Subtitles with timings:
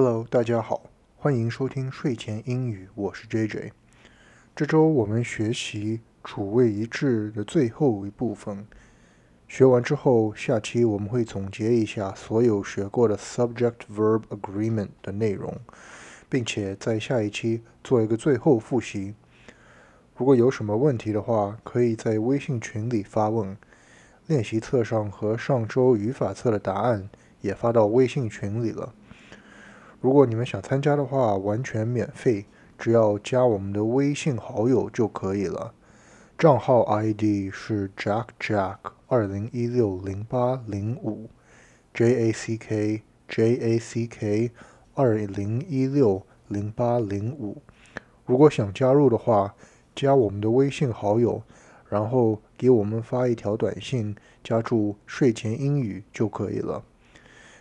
[0.00, 0.82] Hello，大家好，
[1.16, 3.72] 欢迎收听睡前英语，我是 JJ。
[4.54, 8.64] 这周我们学习主谓一致的最后一部分，
[9.48, 15.52] 学完之后，下期我们会总结一下所有学过的 subject-verb agreement 的内容，
[16.28, 19.16] 并且在下一期做一个最后复习。
[20.14, 23.56] 如果有什么问题的话，可以在微信群里发问。
[24.28, 27.08] 练习册上和上周语法册的答案
[27.40, 28.94] 也发到微信群里了。
[30.00, 32.46] 如果你们想参加的话，完全免费，
[32.78, 35.74] 只要加我们的微信好友就可以了。
[36.38, 38.76] 账号 ID 是 Jack Jack
[39.08, 41.28] 二零一六零八零五
[41.92, 44.52] ，J A C K J A C K
[44.94, 47.60] 二零一六零八零五。
[48.24, 49.56] 如果想加入的话，
[49.96, 51.42] 加我们的微信好友，
[51.88, 56.84] 然后给我们发一条短信，加注睡前英语就可以了。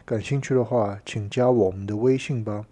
[0.07, 2.66] 感兴趣的话，请加我们的微信吧。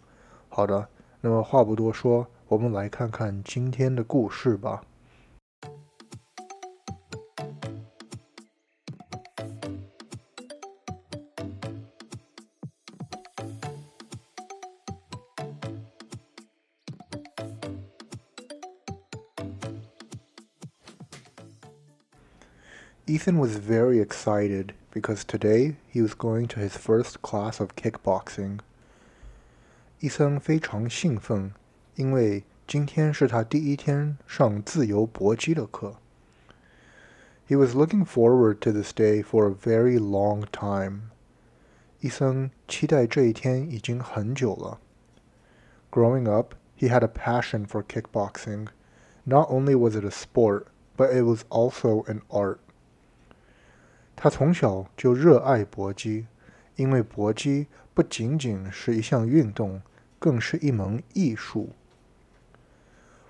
[0.49, 0.89] 好的，
[1.21, 4.83] 那么话不多说，我们来看看今天的故事吧。
[23.07, 28.60] Ethan was very excited because today he was going to his first class of kickboxing.
[30.00, 31.52] 伊森非常兴奋，
[31.96, 35.98] 因为今天是他第一天上自由搏击的课。
[37.48, 41.12] He was looking forward to this day for a very long time.
[42.00, 44.80] 伊森期待这一天已经很久了。
[45.92, 48.68] Growing up, he had a passion for kickboxing.
[49.26, 52.60] Not only was it a sport, but it was also an art.
[54.16, 56.28] 他从小就热爱搏击，
[56.76, 59.82] 因为搏击不仅仅是一项运动，
[60.20, 61.70] 更是一门艺术。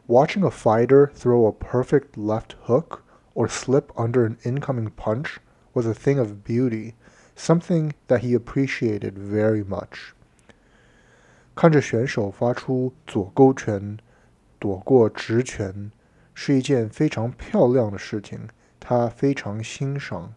[0.07, 2.99] Watching a fighter throw a perfect left hook
[3.33, 5.37] or slip under an incoming punch
[5.73, 6.93] was a thing of beauty,
[7.35, 10.11] something that he appreciated very much.
[11.55, 13.97] 看着选手发出左勾拳，
[14.59, 15.91] 躲过直拳，
[16.33, 18.47] 是一件非常漂亮的事情，
[18.79, 20.35] 他非常欣赏。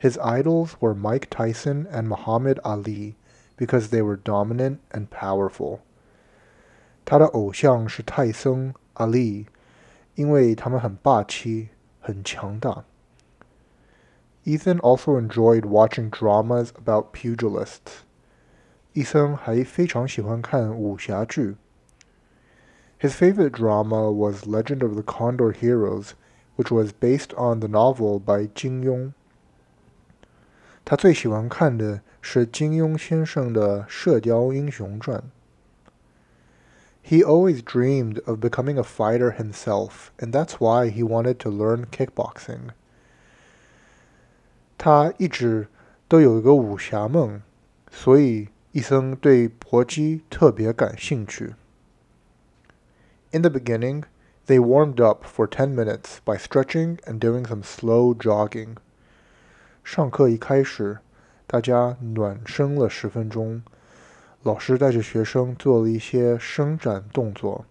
[0.00, 3.16] His idols were Mike Tyson and Muhammad Ali
[3.58, 5.80] because they were dominant and powerful.
[7.04, 9.46] 他的偶像是泰森、阿利，
[10.14, 11.68] 因为他们很霸气、
[12.00, 12.84] 很强大。
[14.44, 18.04] Ethan also enjoyed watching dramas about pugilists.
[18.94, 21.56] 伊森还非常喜欢看武侠剧。
[22.98, 26.12] His favorite drama was Legend of the Condor Heroes,
[26.56, 29.12] which was based on the novel by Jin Yong.
[30.90, 35.22] 他最喜欢看的是金庸先生的《射雕英雄传》。
[37.08, 42.70] He always dreamed of becoming a fighter himself, and that's why he wanted to learn kickboxing.
[44.76, 45.68] 他一直
[46.08, 47.42] 都有一个武侠梦，
[47.92, 51.54] 所以伊森对搏击特别感兴趣。
[53.30, 54.02] In the beginning,
[54.48, 58.78] they warmed up for 10 minutes by stretching and doing some slow jogging.
[59.82, 60.98] 上课一开始，
[61.46, 63.62] 大家暖身了十分钟。
[64.42, 67.64] 老师带着学生做了一些伸展动作，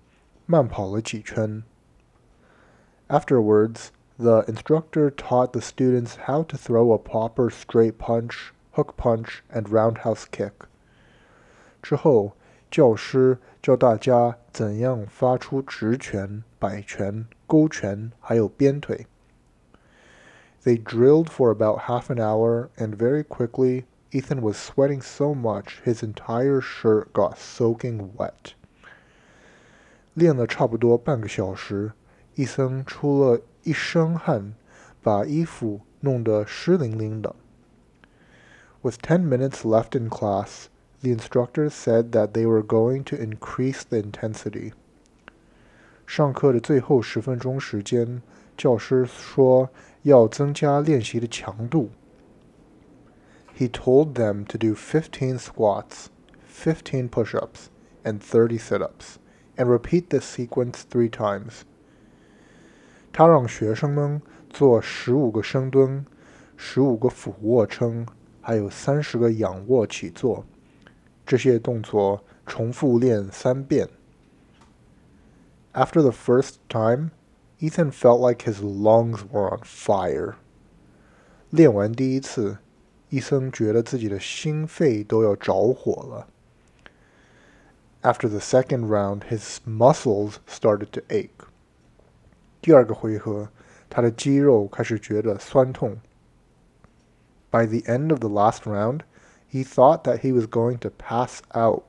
[0.45, 1.63] 慢跑了几圈。
[3.07, 3.87] Afterwards,
[4.17, 9.63] the instructor taught the students how to throw a proper straight punch, hook punch, and
[9.63, 10.51] roundhouse kick.
[11.81, 12.33] 之后，
[12.69, 19.07] 教师教大家怎样发出直拳、摆拳、勾拳，还有鞭腿。
[20.64, 26.02] They drilled for about half an hour, and very quickly Ethan was sweating so much his
[26.02, 28.54] entire shirt got soaking wet.
[30.14, 31.92] 练了差不多半个小时，
[32.34, 34.54] 伊森出了一身汗，
[35.02, 37.34] 把衣服弄得湿淋淋的。
[38.82, 40.66] With ten minutes left in class,
[41.00, 44.72] the instructors said that they were going to increase the intensity.
[46.06, 48.22] 上课的最后十分钟时间，
[48.56, 49.70] 教师说
[50.02, 51.90] 要增加练习的强度。
[53.56, 56.06] He told them to do 15 squats,
[56.48, 57.68] 15 push-ups,
[58.02, 59.16] and 30 sit-ups,
[59.56, 61.62] and repeat this sequence three times.
[63.12, 64.20] 他让学生们
[64.50, 66.04] 做十五个深蹲，
[66.56, 68.06] 十五个俯卧撑，
[68.40, 70.44] 还有三十个仰卧起坐。
[71.24, 73.88] 这些动作重复练三遍。
[75.72, 77.10] After the first time,
[77.58, 80.34] Ethan felt like his lungs were on fire.
[81.50, 82.58] 练完第一次，
[83.08, 86.28] 伊森觉得自己的心肺都要着火了。
[88.02, 91.30] After the second round, his muscles started to ache.
[92.60, 93.48] 第二个回合，
[93.88, 95.98] 他的肌肉开始觉得酸痛。
[97.50, 99.00] By the end of the last round,
[99.50, 101.84] he thought that he was going to pass out.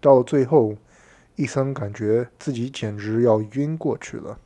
[0.00, 0.76] 到了最后，
[1.36, 4.38] 伊森感觉自己简直要晕过去了。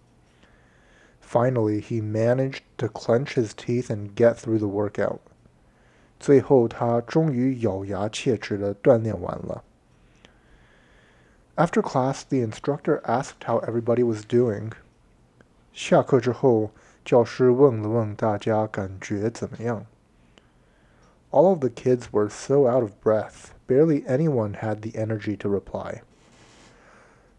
[1.25, 5.21] Finally, he managed to clench his teeth and get through the workout.
[6.21, 9.65] 最后，他终于咬牙切齿地锻炼完了。
[11.57, 14.73] After class, the instructor asked how everybody was doing.
[15.73, 16.71] 下课之后，
[17.05, 19.87] 教师问了问大家感觉怎么样。
[21.31, 26.03] All of the kids were so out of breath, barely anyone had the energy to reply.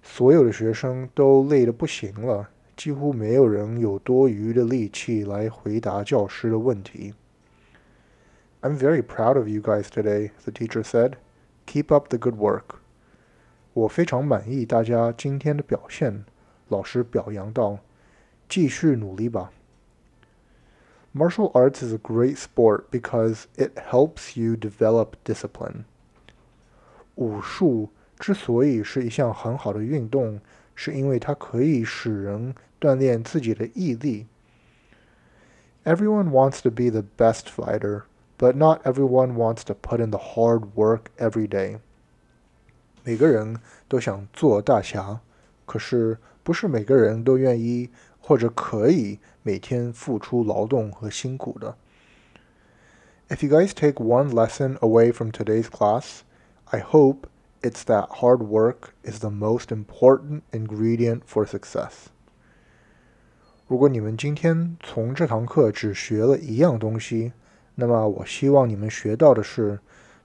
[0.01, 7.13] 所有的学生都累得不行了，几乎没有人有多余的力气来回答教师的问题。
[8.61, 11.13] I'm very proud of you guys today, the teacher said.
[11.65, 12.77] Keep up the good work.
[13.73, 16.25] 我非常满意大家今天的表现，
[16.67, 17.79] 老师表扬道：“
[18.47, 19.51] 继续努力吧。”
[21.15, 25.85] Martial arts is a great sport because it helps you develop discipline.
[27.15, 27.89] 武术
[28.19, 30.39] 之所以是一项很好的运动，
[30.75, 34.27] 是因为它可以使人锻炼自己的毅力。
[35.83, 38.03] Everyone wants to be the best fighter,
[38.37, 41.79] but not everyone wants to put in the hard work every day.
[43.03, 45.19] 每个人都想做大侠，
[45.65, 47.89] 可是不是每个人都愿意
[48.21, 51.75] 或者可以每天付出劳动和辛苦的。
[53.27, 56.19] If you guys take one lesson away from today's class,
[56.65, 57.27] I hope
[57.62, 62.06] it's that hard work is the most important ingredient for success.
[63.66, 67.32] 如果你们今天从这堂课只学了一样东西，
[67.74, 69.80] 那么我希望你们学到的是，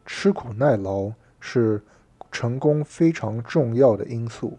[0.05, 1.83] 吃苦耐劳是。
[2.31, 4.57] 成功非常重要的因素。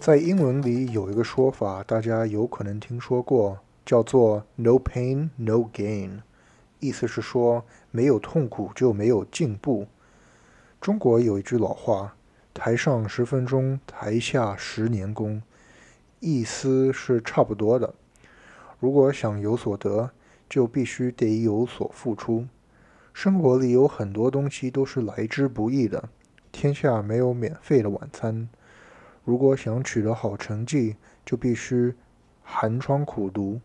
[0.00, 6.22] 在英文里有一个说法，大家有可能听说过，叫做 “no pain, no gain”，
[6.78, 9.86] 意思是说没有痛苦就没有进步。
[10.80, 12.16] 中国有一句老话
[12.54, 15.42] ：“台上十分钟，台下十年功。”
[16.18, 17.92] 意思是差不多的。
[18.78, 20.10] 如果想有所得，
[20.48, 22.46] 就必须得有所付出。
[23.12, 26.08] 生活里有很多东西都是来之不易的，
[26.50, 28.48] 天下没有免费的晚餐。
[29.30, 31.94] 如果想取得好成绩，就必须
[32.42, 33.60] 寒窗苦读；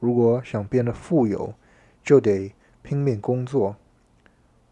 [0.00, 1.54] 如果想变得富有，
[2.02, 3.76] 就得拼命工作。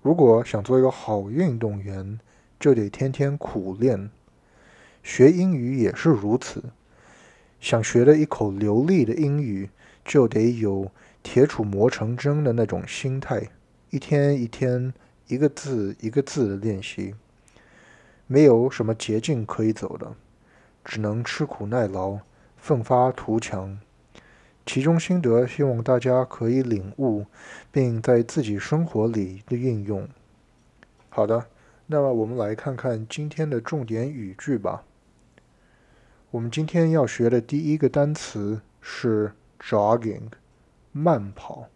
[0.02, 2.18] 如果想做一个好运动员，
[2.58, 4.10] 就得天天苦练。
[5.04, 6.64] 学英语也是如此，
[7.60, 9.70] 想学的一口流利的英语，
[10.04, 10.90] 就得有
[11.22, 13.50] 铁杵磨成针的那种心态，
[13.90, 14.92] 一天一天，
[15.28, 17.14] 一个字一个字的练习。
[18.26, 20.12] 没有什么捷径可以走的，
[20.84, 22.18] 只能吃苦耐劳，
[22.56, 23.78] 奋发图强。
[24.66, 27.26] 其中心得，希望大家可以领悟，
[27.70, 30.08] 并在自己生活里的运用。
[31.08, 31.46] 好的，
[31.86, 34.84] 那么我们来看看今天的重点语句吧。
[36.30, 40.30] 我们今天要学的第一个单词是 jogging，
[40.92, 41.68] 慢跑。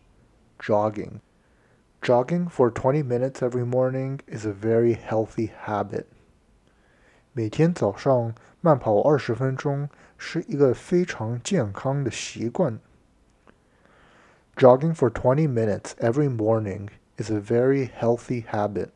[0.58, 1.20] jogging。
[2.00, 6.04] Jogging for twenty minutes every morning is a very healthy habit.
[7.38, 12.79] 每天早上慢跑二十分钟是一个非常健康的习惯。
[14.55, 18.89] Jogging for 20 minutes every morning is a very healthy habit.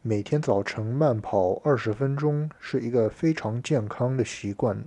[0.00, 4.84] 每天早晨慢跑二十分钟是一个非常健康的习惯。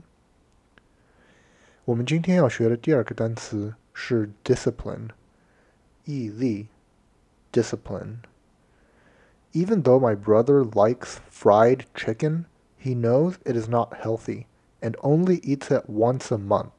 [1.84, 5.10] 我们今天要学的第二个单词是 discipline，
[6.06, 6.68] 毅力，
[7.52, 8.18] discipline。
[9.56, 12.46] Even though my brother likes fried chicken,
[12.78, 14.46] he knows it is not healthy
[14.82, 16.72] and only eats it once a month.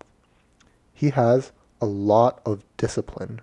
[0.95, 1.51] He has
[1.81, 3.41] a lot of discipline.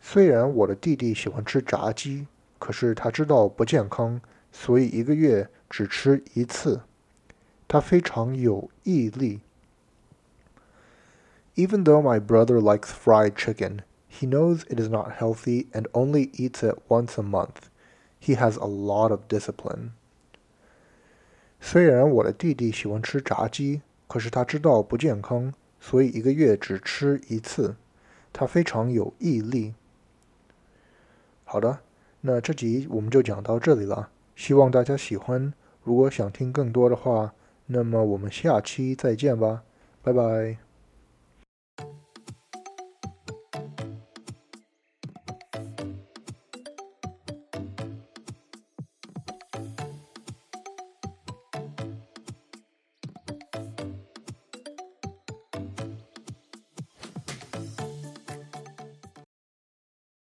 [0.00, 2.28] 虽然我的弟弟喜欢吃炸鸡，
[2.58, 4.20] 可是他知道不健康，
[4.52, 6.82] 所以一个月只吃一次。
[7.66, 9.40] 他非常有毅力。
[11.56, 13.80] Even though my brother likes fried chicken,
[14.19, 17.69] he knows it is not healthy and only eats it once a month.
[18.19, 19.91] He has a lot of discipline.
[21.59, 27.75] 虽然我的弟弟喜欢吃炸鸡，可是他知道不健康，所以一个月只吃一次。
[28.31, 29.73] 他非常有毅力。
[31.43, 31.79] 好的，
[32.21, 35.53] 那这集我们就讲到这里了，希望大家喜欢。
[35.83, 37.33] 如果想听更多的话，
[37.67, 39.63] 那么我们下期再见吧，
[40.01, 40.72] 拜拜。